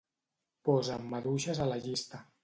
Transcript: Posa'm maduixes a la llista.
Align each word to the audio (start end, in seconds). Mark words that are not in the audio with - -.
Posa'm 0.69 1.05
maduixes 1.11 1.61
a 1.65 1.67
la 1.73 1.77
llista. 1.85 2.23